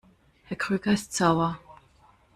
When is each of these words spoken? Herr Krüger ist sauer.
Herr 0.45 0.57
Krüger 0.57 0.93
ist 0.93 1.13
sauer. 1.15 1.59